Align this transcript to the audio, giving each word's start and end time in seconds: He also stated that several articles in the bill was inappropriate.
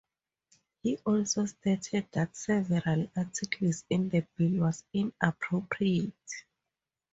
He 0.81 0.97
also 1.05 1.45
stated 1.45 2.07
that 2.13 2.35
several 2.35 3.11
articles 3.15 3.85
in 3.87 4.09
the 4.09 4.25
bill 4.35 4.61
was 4.63 4.83
inappropriate. 4.93 6.45